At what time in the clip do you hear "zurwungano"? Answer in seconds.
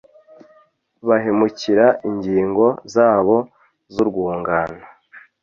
3.93-4.83